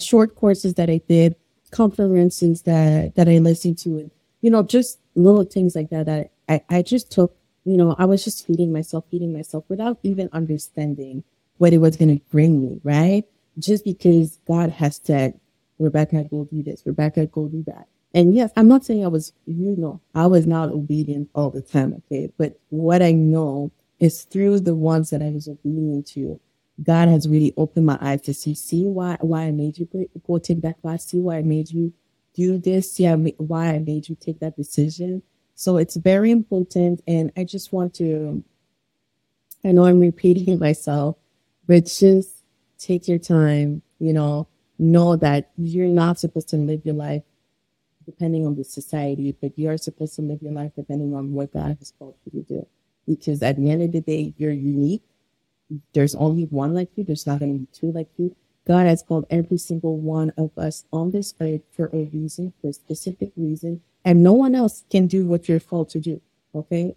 short 0.00 0.34
courses 0.34 0.74
that 0.74 0.90
I 0.90 1.00
did, 1.08 1.36
conferences 1.70 2.62
that 2.62 3.14
that 3.14 3.28
I 3.28 3.38
listened 3.38 3.78
to, 3.78 3.98
and 3.98 4.10
you 4.40 4.50
know, 4.50 4.62
just 4.62 4.98
little 5.14 5.44
things 5.44 5.74
like 5.74 5.90
that 5.90 6.06
that 6.06 6.30
I, 6.48 6.62
I 6.68 6.82
just 6.82 7.10
took. 7.10 7.36
You 7.64 7.78
know, 7.78 7.96
I 7.98 8.04
was 8.04 8.22
just 8.24 8.46
feeding 8.46 8.72
myself, 8.72 9.06
feeding 9.10 9.32
myself 9.32 9.64
without 9.68 9.98
even 10.02 10.28
understanding 10.32 11.24
what 11.56 11.72
it 11.72 11.78
was 11.78 11.96
going 11.96 12.18
to 12.18 12.24
bring 12.30 12.60
me, 12.60 12.78
right? 12.84 13.24
Just 13.58 13.84
because 13.84 14.38
God 14.46 14.68
has 14.68 15.00
said, 15.02 15.40
Rebecca, 15.78 16.24
go 16.24 16.44
do 16.44 16.62
this, 16.62 16.82
Rebecca, 16.84 17.24
go 17.26 17.48
do 17.48 17.62
that. 17.66 17.88
And 18.14 18.32
yes, 18.32 18.52
I'm 18.56 18.68
not 18.68 18.84
saying 18.84 19.04
I 19.04 19.08
was, 19.08 19.32
you 19.44 19.74
know, 19.76 20.00
I 20.14 20.26
was 20.26 20.46
not 20.46 20.70
obedient 20.70 21.28
all 21.34 21.50
the 21.50 21.60
time, 21.60 21.94
okay? 21.94 22.32
But 22.38 22.60
what 22.70 23.02
I 23.02 23.10
know 23.10 23.72
is 23.98 24.22
through 24.22 24.60
the 24.60 24.74
ones 24.76 25.10
that 25.10 25.20
I 25.20 25.30
was 25.30 25.48
obedient 25.48 26.06
to, 26.08 26.40
God 26.82 27.08
has 27.08 27.28
really 27.28 27.52
opened 27.56 27.86
my 27.86 27.98
eyes 28.00 28.22
to 28.22 28.34
see, 28.34 28.54
see 28.54 28.84
why 28.84 29.16
why 29.20 29.42
I 29.42 29.50
made 29.50 29.78
you 29.78 29.88
go 30.26 30.38
take 30.38 30.62
that 30.62 30.80
class, 30.80 31.06
see 31.06 31.20
why 31.20 31.38
I 31.38 31.42
made 31.42 31.70
you 31.70 31.92
do 32.34 32.58
this, 32.58 32.92
see 32.92 33.06
why 33.08 33.74
I 33.74 33.78
made 33.80 34.08
you 34.08 34.16
take 34.16 34.38
that 34.40 34.56
decision. 34.56 35.22
So 35.56 35.76
it's 35.76 35.96
very 35.96 36.30
important, 36.30 37.02
and 37.06 37.32
I 37.36 37.44
just 37.44 37.72
want 37.72 37.94
to. 37.94 38.42
I 39.64 39.72
know 39.72 39.86
I'm 39.86 40.00
repeating 40.00 40.58
myself, 40.58 41.16
but 41.66 41.86
just 41.86 42.42
take 42.78 43.08
your 43.08 43.18
time. 43.18 43.82
You 43.98 44.12
know, 44.12 44.48
know 44.78 45.16
that 45.16 45.50
you're 45.56 45.86
not 45.86 46.18
supposed 46.18 46.48
to 46.50 46.56
live 46.56 46.84
your 46.84 46.96
life 46.96 47.22
depending 48.06 48.46
on 48.46 48.56
the 48.56 48.64
society, 48.64 49.36
but 49.40 49.58
you 49.58 49.68
are 49.68 49.76
supposed 49.76 50.16
to 50.16 50.22
live 50.22 50.42
your 50.42 50.52
life 50.52 50.72
depending 50.76 51.14
on 51.14 51.32
what 51.32 51.52
God 51.52 51.76
has 51.78 51.92
called 51.98 52.16
you 52.24 52.42
to 52.42 52.48
do. 52.48 52.66
Because 53.06 53.42
at 53.42 53.56
the 53.56 53.70
end 53.70 53.82
of 53.82 53.92
the 53.92 54.00
day, 54.00 54.34
you're 54.38 54.50
unique 54.50 55.02
there's 55.92 56.14
only 56.14 56.44
one 56.44 56.74
like 56.74 56.90
you. 56.96 57.04
There's 57.04 57.26
not 57.26 57.40
going 57.40 57.52
to 57.52 57.58
be 57.60 57.68
two 57.72 57.92
like 57.92 58.08
you. 58.16 58.34
God 58.66 58.86
has 58.86 59.02
called 59.02 59.26
every 59.28 59.58
single 59.58 59.98
one 59.98 60.32
of 60.36 60.50
us 60.56 60.84
on 60.92 61.10
this 61.10 61.34
earth 61.40 61.62
for 61.70 61.90
a 61.92 62.04
reason, 62.12 62.52
for 62.60 62.68
a 62.68 62.72
specific 62.72 63.32
reason, 63.36 63.82
and 64.04 64.22
no 64.22 64.32
one 64.32 64.54
else 64.54 64.84
can 64.90 65.06
do 65.06 65.26
what 65.26 65.48
you're 65.48 65.60
called 65.60 65.90
to 65.90 66.00
do. 66.00 66.20
Okay, 66.54 66.96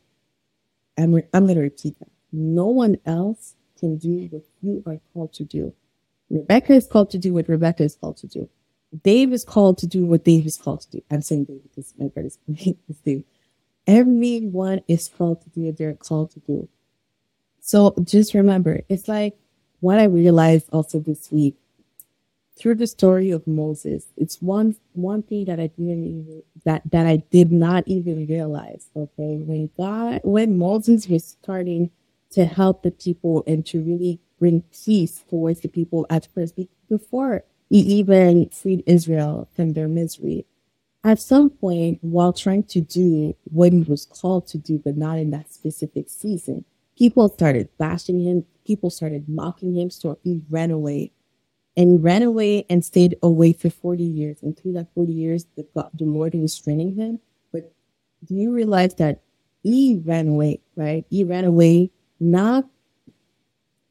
and 0.95 1.23
I'm 1.33 1.45
going 1.45 1.55
to 1.55 1.61
repeat 1.61 1.99
that. 1.99 2.09
No 2.31 2.67
one 2.67 2.97
else 3.05 3.55
can 3.79 3.97
do 3.97 4.27
what 4.31 4.43
you 4.61 4.83
are 4.85 4.99
called 5.13 5.33
to 5.33 5.43
do. 5.43 5.73
Rebecca 6.29 6.73
is 6.73 6.87
called 6.87 7.09
to 7.11 7.17
do 7.17 7.33
what 7.33 7.49
Rebecca 7.49 7.83
is 7.83 7.95
called 7.95 8.17
to 8.17 8.27
do. 8.27 8.49
Dave 9.03 9.34
is 9.34 9.44
called 9.44 9.77
to 9.79 9.88
do 9.88 10.06
what 10.06 10.24
Dave 10.24 10.46
is 10.46 10.58
called 10.58 10.82
to 10.82 10.89
do. 10.89 11.01
I'm 11.12 11.22
saying 11.22 11.46
Dave 11.46 11.63
because 11.63 11.94
my 11.98 12.08
brother's 12.08 12.38
name 12.48 12.77
is 12.89 13.00
Dave. 13.00 13.24
Everyone 13.86 14.82
is 14.88 15.10
called 15.10 15.41
to 15.44 15.50
do 15.50 15.62
what 15.62 15.77
they're 15.77 15.94
called 15.94 16.32
to 16.32 16.39
do. 16.41 16.67
So 17.60 17.96
just 18.03 18.34
remember, 18.34 18.82
it's 18.89 19.08
like 19.08 19.38
what 19.79 20.00
I 20.00 20.06
realized 20.06 20.70
also 20.72 21.00
this 21.00 21.32
week 21.32 21.56
through 22.58 22.75
the 22.75 22.88
story 22.88 23.29
of 23.29 23.46
Moses. 23.46 24.08
It's 24.17 24.41
one 24.41 24.75
one 24.94 25.24
thing 25.24 25.46
that 25.46 25.60
I 25.60 25.67
didn't 25.67 26.06
even 26.06 26.44
that 26.65 26.82
that 26.91 27.06
I 27.06 27.17
did 27.17 27.51
not 27.51 27.84
even 27.88 28.25
realize. 28.27 28.89
Okay, 28.96 29.38
when 29.38 29.70
God, 29.77 30.22
when 30.24 30.58
Moses 30.58 31.08
was 31.08 31.25
starting 31.25 31.91
to 32.32 32.46
help 32.46 32.84
the 32.84 32.91
people 32.91 33.44
and 33.48 33.65
to 33.67 33.82
really 33.82 34.20
bring 34.39 34.63
peace 34.86 35.24
towards 35.29 35.62
the 35.62 35.67
people 35.67 36.06
at 36.10 36.27
first, 36.34 36.58
before 36.89 37.44
he 37.69 37.79
even 37.79 38.50
freed 38.50 38.83
Israel 38.86 39.50
from 39.55 39.74
their 39.74 39.88
misery. 39.88 40.45
At 41.03 41.19
some 41.19 41.50
point, 41.50 42.00
while 42.01 42.33
trying 42.33 42.63
to 42.63 42.81
do 42.81 43.36
what 43.45 43.74
he 43.74 43.81
was 43.81 44.05
called 44.05 44.47
to 44.47 44.57
do, 44.57 44.79
but 44.83 44.97
not 44.97 45.17
in 45.17 45.31
that 45.31 45.53
specific 45.53 46.09
season, 46.09 46.65
people 46.97 47.29
started 47.29 47.69
bashing 47.77 48.19
him. 48.21 48.45
People 48.65 48.89
started 48.89 49.29
mocking 49.29 49.75
him. 49.75 49.89
So 49.89 50.17
he 50.24 50.41
ran 50.50 50.71
away 50.71 51.12
and 51.77 52.03
ran 52.03 52.24
away 52.24 52.65
and 52.69 52.83
stayed 52.83 53.17
away 53.21 53.53
for 53.53 53.69
40 53.69 54.03
years. 54.03 54.41
And 54.41 54.57
through 54.57 54.74
that 54.74 54.93
40 54.95 55.13
years, 55.13 55.45
the, 55.55 55.65
God, 55.75 55.91
the 55.93 56.05
Lord 56.05 56.33
was 56.33 56.57
training 56.59 56.95
him. 56.95 57.19
But 57.53 57.71
do 58.25 58.33
you 58.36 58.51
realize 58.51 58.95
that 58.95 59.21
he 59.63 60.01
ran 60.03 60.29
away, 60.29 60.62
right? 60.75 61.05
He 61.09 61.24
ran 61.24 61.45
away 61.45 61.91
not 62.19 62.65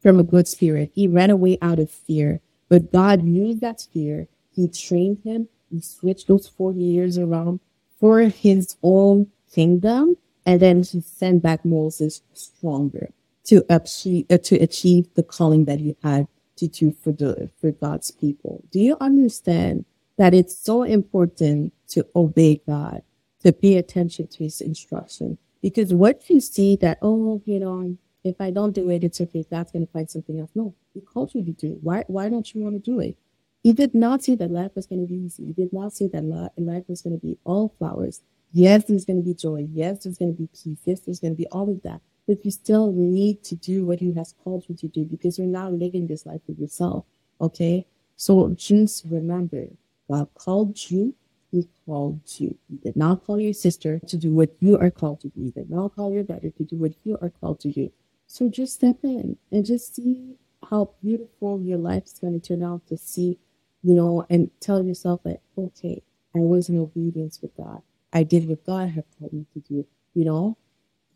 from 0.02 0.18
a 0.18 0.24
good 0.24 0.48
spirit. 0.48 0.90
He 0.94 1.06
ran 1.06 1.30
away 1.30 1.58
out 1.62 1.78
of 1.78 1.90
fear. 1.90 2.40
But 2.68 2.92
God 2.92 3.24
used 3.24 3.60
that 3.60 3.86
fear. 3.92 4.28
He 4.52 4.68
trained 4.68 5.18
him. 5.24 5.48
He 5.70 5.80
switched 5.80 6.28
those 6.28 6.48
40 6.48 6.80
years 6.80 7.18
around 7.18 7.60
for 7.98 8.20
his 8.20 8.76
own 8.82 9.28
kingdom 9.52 10.16
and 10.46 10.60
then 10.60 10.84
he 10.84 11.00
sent 11.00 11.42
back 11.42 11.64
Moses 11.64 12.22
stronger 12.32 13.10
to 13.44 13.64
achieve 13.68 14.26
uh, 14.30 14.38
to 14.38 14.56
achieve 14.56 15.12
the 15.14 15.22
calling 15.22 15.64
that 15.64 15.80
he 15.80 15.96
had 16.02 16.28
to 16.56 16.68
do 16.68 16.92
for 16.92 17.12
the 17.12 17.50
for 17.60 17.72
God's 17.72 18.12
people. 18.12 18.62
Do 18.70 18.78
you 18.78 18.96
understand 19.00 19.84
that 20.16 20.32
it's 20.32 20.56
so 20.56 20.84
important 20.84 21.72
to 21.88 22.06
obey 22.14 22.62
God, 22.66 23.02
to 23.42 23.52
pay 23.52 23.76
attention 23.76 24.28
to 24.28 24.44
His 24.44 24.60
instruction? 24.60 25.38
Because 25.60 25.92
what 25.92 26.30
you 26.30 26.40
see 26.40 26.76
that 26.76 26.98
oh, 27.02 27.42
you 27.44 27.58
know, 27.58 27.96
if 28.26 28.40
I 28.40 28.50
don't 28.50 28.72
do 28.72 28.90
it, 28.90 29.04
it's 29.04 29.20
okay. 29.20 29.44
God's 29.48 29.72
going 29.72 29.86
to 29.86 29.92
find 29.92 30.10
something 30.10 30.40
else. 30.40 30.50
No, 30.54 30.74
you 30.94 31.02
to 31.44 31.52
do 31.52 31.72
it. 31.72 31.78
Why? 31.82 32.04
Why 32.08 32.28
don't 32.28 32.54
you 32.54 32.62
want 32.62 32.74
to 32.74 32.90
do 32.90 33.00
it? 33.00 33.16
He 33.62 33.72
did 33.72 33.94
not 33.94 34.22
say 34.22 34.34
that 34.36 34.50
life 34.50 34.72
was 34.74 34.86
going 34.86 35.06
to 35.06 35.12
be 35.12 35.18
easy. 35.18 35.46
He 35.46 35.52
did 35.52 35.72
not 35.72 35.92
say 35.92 36.08
that 36.08 36.24
life 36.24 36.84
was 36.88 37.02
going 37.02 37.18
to 37.18 37.26
be 37.26 37.38
all 37.44 37.74
flowers. 37.78 38.22
Yes, 38.52 38.84
there's 38.84 39.04
going 39.04 39.18
to 39.18 39.24
be 39.24 39.34
joy. 39.34 39.66
Yes, 39.72 40.04
there's 40.04 40.18
going 40.18 40.34
to 40.34 40.38
be 40.40 40.48
peace. 40.48 40.78
Yes, 40.84 41.00
there's 41.00 41.20
going 41.20 41.34
to 41.34 41.36
be 41.36 41.48
all 41.48 41.68
of 41.70 41.82
that. 41.82 42.00
But 42.26 42.44
you 42.44 42.50
still 42.50 42.92
need 42.92 43.42
to 43.44 43.54
do 43.56 43.84
what 43.84 44.00
He 44.00 44.12
has 44.14 44.34
called 44.42 44.64
you 44.68 44.76
to 44.76 44.88
do 44.88 45.04
because 45.04 45.38
you're 45.38 45.46
not 45.46 45.72
living 45.72 46.06
this 46.06 46.26
life 46.26 46.40
for 46.46 46.52
yourself. 46.52 47.04
Okay? 47.40 47.86
So 48.16 48.50
just 48.56 49.04
remember, 49.10 49.66
God 50.10 50.28
called 50.34 50.90
you. 50.90 51.14
He 51.50 51.68
called 51.84 52.20
you. 52.38 52.56
He 52.68 52.76
did 52.76 52.96
not 52.96 53.24
call 53.24 53.40
your 53.40 53.52
sister 53.52 54.00
to 54.06 54.16
do 54.16 54.32
what 54.32 54.50
you 54.60 54.78
are 54.78 54.90
called 54.90 55.20
to 55.20 55.28
do. 55.28 55.42
He 55.42 55.50
did 55.50 55.70
not 55.70 55.94
call 55.94 56.12
your 56.12 56.24
brother 56.24 56.50
to 56.50 56.64
do 56.64 56.76
what 56.76 56.92
you 57.04 57.18
are 57.20 57.30
called 57.30 57.60
to 57.60 57.70
do. 57.70 57.90
So 58.26 58.48
just 58.48 58.74
step 58.74 58.98
in 59.02 59.38
and 59.50 59.64
just 59.64 59.94
see 59.94 60.36
how 60.68 60.90
beautiful 61.02 61.60
your 61.62 61.78
life 61.78 62.04
is 62.06 62.18
going 62.18 62.38
to 62.40 62.46
turn 62.48 62.62
out 62.62 62.86
to 62.88 62.96
see, 62.96 63.38
you 63.82 63.94
know, 63.94 64.26
and 64.28 64.50
tell 64.60 64.82
yourself 64.82 65.22
that, 65.24 65.40
okay, 65.56 66.02
I 66.34 66.40
was 66.40 66.68
in 66.68 66.78
obedience 66.78 67.40
with 67.40 67.56
God. 67.56 67.82
I 68.12 68.24
did 68.24 68.48
what 68.48 68.64
God 68.64 68.90
had 68.90 69.04
called 69.18 69.32
me 69.32 69.46
to 69.54 69.60
do. 69.60 69.86
You 70.14 70.24
know, 70.24 70.56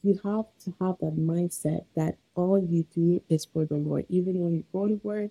you 0.02 0.14
have 0.25 0.47
to 0.64 0.75
have 0.81 0.97
that 1.00 1.17
mindset 1.19 1.85
that 1.97 2.17
all 2.35 2.59
you 2.59 2.85
do 2.95 3.23
is 3.29 3.45
for 3.45 3.64
the 3.64 3.76
Lord. 3.76 4.07
Even 4.09 4.40
when 4.40 4.55
you 4.55 4.64
go 4.73 4.87
to 4.87 5.00
work, 5.02 5.31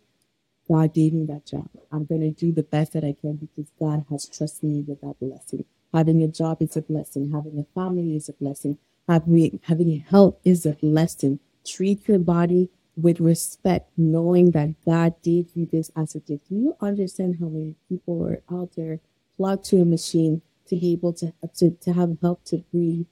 God 0.68 0.94
gave 0.94 1.14
me 1.14 1.26
that 1.26 1.46
job. 1.48 1.70
I'm 1.92 2.06
going 2.06 2.22
to 2.22 2.32
do 2.32 2.52
the 2.52 2.64
best 2.64 2.94
that 2.94 3.04
I 3.04 3.16
can 3.20 3.38
because 3.38 3.72
God 3.80 4.06
has 4.12 4.28
trusted 4.28 4.70
me 4.70 4.84
with 4.88 5.02
that 5.02 5.20
blessing. 5.20 5.66
Having 5.94 6.22
a 6.24 6.28
job 6.28 6.62
is 6.62 6.78
a 6.78 6.82
blessing. 6.82 7.32
Having 7.32 7.60
a 7.60 7.74
family 7.74 8.16
is 8.16 8.30
a 8.30 8.34
blessing. 8.34 8.78
Having, 9.08 9.60
having 9.64 10.00
health 10.02 10.38
is 10.44 10.68
a 10.68 10.74
blessing. 10.74 11.40
Treat 11.66 12.08
your 12.08 12.20
body 12.20 12.70
with 12.96 13.20
respect, 13.20 13.92
knowing 13.98 14.52
that 14.52 14.76
God 14.86 15.16
gave 15.24 15.52
you 15.56 15.66
this 15.66 15.92
as 15.96 16.16
a 16.16 16.20
gift. 16.20 16.50
Do 16.50 16.56
you 16.56 16.76
understand 16.82 17.38
how 17.40 17.48
many 17.48 17.76
people 17.88 18.24
are 18.26 18.42
out 18.54 18.76
there 18.76 19.00
plugged 19.38 19.66
to 19.66 19.82
a 19.82 19.86
machine 19.86 20.42
to 20.68 20.76
be 20.76 20.94
able 20.94 21.14
to 21.14 21.34
to, 21.56 21.72
to 21.72 21.94
have 21.94 22.18
help 22.22 22.44
to 22.46 22.58
breathe. 22.72 23.08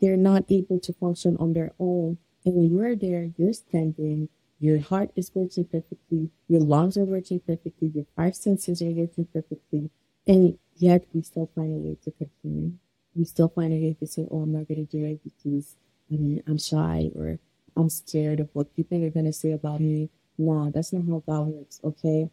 They're 0.00 0.16
not 0.16 0.44
able 0.48 0.80
to 0.80 0.92
function 0.94 1.36
on 1.38 1.52
their 1.52 1.72
own. 1.78 2.18
And 2.44 2.54
when 2.54 2.70
you're 2.74 2.96
there, 2.96 3.30
you're 3.36 3.52
standing, 3.52 4.30
your 4.58 4.80
heart 4.80 5.10
is 5.14 5.30
working 5.34 5.64
perfectly, 5.64 6.30
your 6.48 6.60
lungs 6.60 6.96
are 6.96 7.04
working 7.04 7.40
perfectly, 7.40 7.88
your 7.88 8.06
five 8.16 8.34
senses 8.34 8.80
are 8.80 8.90
working 8.90 9.26
perfectly, 9.26 9.90
and 10.26 10.58
yet 10.76 11.04
we 11.12 11.22
still 11.22 11.50
find 11.54 11.72
a 11.74 11.78
way 11.78 11.96
to 12.02 12.10
continue. 12.10 12.72
We 13.14 13.24
still 13.24 13.48
find 13.48 13.72
a 13.72 13.76
way 13.76 13.94
to 14.00 14.06
say, 14.06 14.26
"Oh, 14.30 14.42
I'm 14.42 14.52
not 14.52 14.68
going 14.68 14.86
to 14.86 14.90
do 14.90 15.04
it 15.04 15.20
because 15.22 15.76
I 16.10 16.16
mean 16.16 16.42
I'm 16.46 16.58
shy 16.58 17.10
or 17.14 17.38
I'm 17.80 17.90
scared 17.90 18.40
of 18.40 18.48
what 18.52 18.74
people 18.76 19.02
are 19.04 19.10
going 19.10 19.26
to 19.26 19.32
say 19.32 19.52
about 19.52 19.80
me." 19.80 20.10
No, 20.38 20.70
that's 20.70 20.92
not 20.92 21.06
how 21.08 21.22
God 21.26 21.48
works. 21.48 21.80
Okay, 21.84 22.30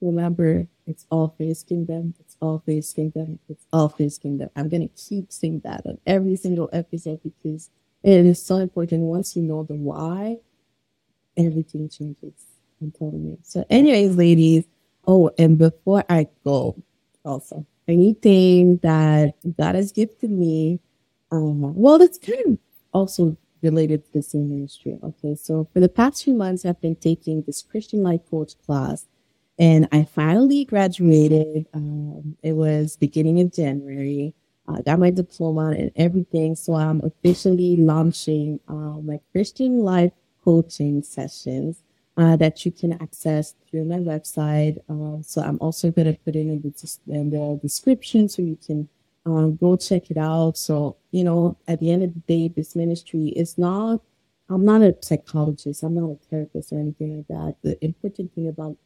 remember 0.00 0.66
it's 0.86 1.06
all 1.10 1.34
for 1.36 1.44
his 1.44 1.62
kingdom. 1.62 2.14
It's 2.20 2.36
all 2.40 2.62
for 2.64 2.72
his 2.72 2.92
kingdom. 2.92 3.38
It's 3.48 3.64
all 3.72 3.88
for 3.88 4.02
his 4.02 4.18
kingdom. 4.18 4.50
I'm 4.54 4.68
going 4.68 4.86
to 4.88 4.94
keep 4.94 5.32
saying 5.32 5.62
that 5.64 5.82
on 5.86 5.98
every 6.06 6.36
single 6.36 6.68
episode 6.72 7.20
because 7.22 7.70
it 8.02 8.26
is 8.26 8.44
so 8.44 8.56
important. 8.56 9.02
Once 9.02 9.34
you 9.34 9.42
know 9.42 9.62
the 9.62 9.74
why, 9.74 10.38
everything 11.36 11.88
changes. 11.88 12.34
I'm 12.80 12.90
telling 12.90 13.24
you. 13.24 13.38
So, 13.42 13.64
anyways, 13.70 14.16
ladies. 14.16 14.64
Oh, 15.06 15.30
and 15.38 15.58
before 15.58 16.04
I 16.08 16.28
go, 16.44 16.76
also, 17.24 17.66
anything 17.86 18.78
that 18.78 19.34
God 19.58 19.74
has 19.74 19.92
gifted 19.92 20.30
me, 20.30 20.80
um, 21.30 21.74
well, 21.74 22.00
it's 22.00 22.18
kind 22.18 22.40
of 22.46 22.58
also 22.92 23.36
related 23.64 24.04
to 24.04 24.12
the 24.12 24.22
same 24.22 24.48
ministry. 24.48 24.98
Okay. 25.02 25.34
So, 25.34 25.68
for 25.72 25.80
the 25.80 25.88
past 25.88 26.24
few 26.24 26.34
months, 26.34 26.64
I've 26.64 26.80
been 26.80 26.96
taking 26.96 27.42
this 27.42 27.62
Christian 27.62 28.02
life 28.02 28.20
coach 28.30 28.52
class 28.64 29.06
and 29.58 29.88
I 29.92 30.04
finally 30.04 30.64
graduated. 30.64 31.66
Um, 31.72 32.36
it 32.42 32.52
was 32.52 32.96
beginning 32.96 33.40
of 33.40 33.52
January. 33.52 34.34
I 34.66 34.80
got 34.82 34.98
my 34.98 35.10
diploma 35.10 35.70
and 35.70 35.92
everything. 35.94 36.56
So 36.56 36.74
I'm 36.74 37.00
officially 37.04 37.76
launching 37.76 38.60
um, 38.68 39.06
my 39.06 39.20
Christian 39.32 39.80
life 39.80 40.12
coaching 40.42 41.02
sessions 41.02 41.82
uh, 42.16 42.36
that 42.36 42.64
you 42.64 42.72
can 42.72 42.94
access 42.94 43.54
through 43.68 43.84
my 43.84 43.98
website. 43.98 44.78
Uh, 44.88 45.22
so 45.22 45.42
I'm 45.42 45.58
also 45.60 45.90
going 45.90 46.12
to 46.12 46.18
put 46.24 46.36
it 46.36 46.40
in 46.40 46.60
the, 46.60 46.98
in 47.12 47.30
the 47.30 47.58
description 47.60 48.28
so 48.28 48.42
you 48.42 48.58
can 48.64 48.88
um, 49.26 49.56
go 49.56 49.76
check 49.76 50.10
it 50.10 50.16
out. 50.16 50.56
So, 50.56 50.96
you 51.10 51.24
know, 51.24 51.56
at 51.66 51.80
the 51.80 51.90
end 51.90 52.02
of 52.02 52.14
the 52.14 52.20
day, 52.20 52.48
this 52.48 52.76
ministry 52.76 53.28
is 53.28 53.56
not, 53.56 54.00
I'm 54.48 54.64
not 54.64 54.82
a 54.82 54.96
psychologist, 55.00 55.82
I'm 55.82 55.94
not 55.94 56.10
a 56.10 56.18
therapist 56.30 56.72
or 56.72 56.78
anything 56.78 57.16
like 57.18 57.28
that. 57.28 57.56
The 57.62 57.82
important 57.84 58.34
thing 58.34 58.48
about 58.48 58.76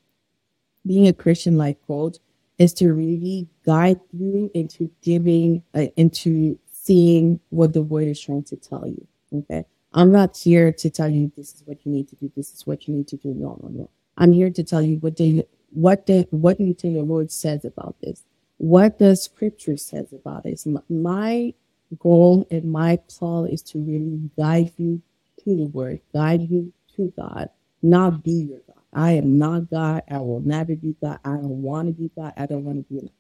being 0.87 1.09
a 1.09 1.13
Christian 1.13 1.57
life 1.59 1.77
coach 1.87 2.19
is 2.59 2.73
to 2.75 2.93
really 2.93 3.49
guide 3.65 4.01
you 4.13 4.51
into 4.55 4.91
giving, 5.03 5.63
uh, 5.75 5.87
into 5.97 6.59
seeing 6.71 7.41
what 7.51 7.73
the 7.73 7.83
word 7.83 8.09
is 8.09 8.21
trying 8.21 8.45
to 8.45 8.57
tell 8.57 8.87
you. 8.87 9.07
Okay. 9.33 9.65
I'm 9.93 10.13
not 10.13 10.37
here 10.37 10.73
to 10.73 10.91
tell 10.91 11.09
you 11.09 11.33
this 11.37 11.55
is 11.55 11.63
what 11.65 11.85
you 11.85 11.93
need 11.93 12.09
to 12.09 12.17
do. 12.17 12.31
This 12.37 12.53
is 12.53 12.67
what 12.67 12.87
you 12.87 12.95
need 12.95 13.09
to 13.09 13.17
do. 13.17 13.29
No, 13.35 13.59
no, 13.63 13.69
no. 13.69 13.91
I'm 14.17 14.33
here 14.33 14.51
to 14.51 14.63
tell 14.63 14.83
you 14.83 14.97
what 14.97 15.17
the 15.17 15.47
what 15.71 16.07
the 16.07 16.27
what 16.31 16.61
you 16.61 16.75
think 16.75 16.95
the 16.95 17.03
Lord 17.03 17.31
says 17.31 17.65
about 17.65 17.97
this. 18.03 18.23
What 18.59 18.99
the 18.99 19.17
Scripture 19.17 19.77
says 19.77 20.13
about 20.13 20.45
it. 20.45 20.63
My 20.89 21.55
goal 21.99 22.47
and 22.51 22.71
my 22.71 22.99
call 23.19 23.45
is 23.45 23.63
to 23.63 23.79
really 23.79 24.31
guide 24.37 24.73
you 24.77 25.01
to 25.45 25.57
the 25.57 25.67
Word, 25.67 26.01
guide 26.13 26.43
you 26.51 26.73
to 26.97 27.13
God, 27.17 27.51
not 27.83 28.23
be 28.23 28.33
your 28.33 28.61
God. 28.67 28.83
I 28.93 29.13
am 29.13 29.39
not 29.39 29.71
God. 29.71 30.03
I 30.11 30.19
will 30.19 30.41
never 30.41 30.75
be 30.75 30.97
God. 31.01 31.21
I 31.25 31.31
don't 31.31 31.63
want 31.63 31.89
to 31.89 31.93
be 31.93 32.11
God. 32.17 32.33
I 32.37 32.47
don't 32.47 32.65
want 32.65 32.79
to 32.79 32.95
be. 32.95 33.13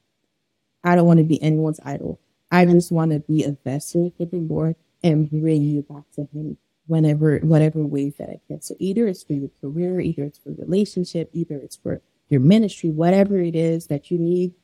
I 0.83 0.97
don't 0.97 1.07
want 1.07 1.19
to 1.19 1.25
be 1.25 1.43
anyone's 1.43 1.81
idol. 1.85 2.21
I 2.51 2.65
just 2.65 2.91
want 2.91 3.13
to 3.13 3.21
be 3.21 3.45
a 3.45 3.53
vessel 3.53 4.13
for 4.17 4.25
the 4.25 4.39
Lord 4.39 4.77
and 5.03 5.31
bring 5.31 5.63
you 5.63 5.83
back 5.83 6.05
to 6.15 6.29
Him 6.33 6.57
whenever, 6.87 7.39
whatever 7.39 7.85
ways 7.85 8.15
that 8.19 8.31
I 8.31 8.41
can. 8.49 8.63
So 8.63 8.75
either 8.79 9.07
it's 9.07 9.23
for 9.23 9.35
your 9.35 9.51
career, 9.61 10.01
either 10.01 10.25
it's 10.25 10.39
for 10.39 10.51
relationship, 10.51 11.31
either 11.33 11.57
it's 11.57 11.77
for 11.77 12.01
your 12.29 12.41
ministry, 12.41 12.91
whatever 12.91 13.39
it 13.39 13.55
is 13.55 13.87
that 13.89 14.11
you 14.11 14.19
need 14.19 14.55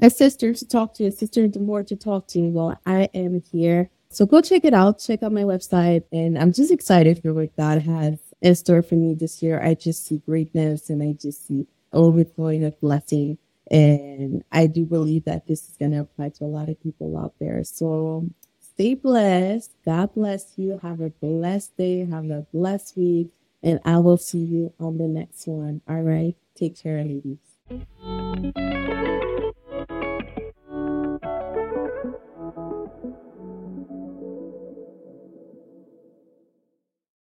a 0.00 0.10
sister 0.10 0.54
to 0.54 0.66
talk 0.66 0.94
to, 0.94 1.06
a 1.06 1.12
sister 1.12 1.48
more 1.58 1.82
to 1.82 1.96
talk 1.96 2.28
to. 2.28 2.40
Well, 2.48 2.80
I 2.86 3.08
am 3.14 3.42
here. 3.50 3.90
So 4.10 4.26
go 4.26 4.40
check 4.40 4.64
it 4.64 4.74
out. 4.74 5.00
Check 5.00 5.22
out 5.22 5.32
my 5.32 5.42
website. 5.42 6.04
And 6.12 6.38
I'm 6.38 6.52
just 6.52 6.70
excited 6.70 7.20
for 7.22 7.34
what 7.34 7.56
God 7.56 7.82
has 7.82 8.18
in 8.40 8.54
store 8.54 8.82
for 8.82 8.94
me 8.94 9.14
this 9.14 9.42
year. 9.42 9.60
I 9.62 9.74
just 9.74 10.06
see 10.06 10.18
greatness 10.18 10.88
and 10.88 11.02
I 11.02 11.12
just 11.12 11.46
see 11.46 11.66
overflowing 11.92 12.64
of 12.64 12.80
blessing. 12.80 13.38
And 13.70 14.44
I 14.50 14.66
do 14.66 14.86
believe 14.86 15.24
that 15.24 15.46
this 15.46 15.68
is 15.68 15.76
going 15.76 15.90
to 15.92 16.00
apply 16.00 16.30
to 16.30 16.44
a 16.44 16.46
lot 16.46 16.70
of 16.70 16.82
people 16.82 17.18
out 17.18 17.34
there. 17.38 17.62
So 17.64 18.30
stay 18.60 18.94
blessed. 18.94 19.72
God 19.84 20.14
bless 20.14 20.54
you. 20.56 20.78
Have 20.82 21.00
a 21.00 21.10
blessed 21.10 21.76
day. 21.76 22.06
Have 22.06 22.30
a 22.30 22.46
blessed 22.52 22.96
week. 22.96 23.32
And 23.62 23.80
I 23.84 23.98
will 23.98 24.16
see 24.16 24.38
you 24.38 24.72
on 24.78 24.96
the 24.98 25.08
next 25.08 25.46
one. 25.46 25.82
All 25.88 26.00
right. 26.00 26.34
Take 26.54 26.80
care, 26.80 27.04
ladies. 27.04 27.38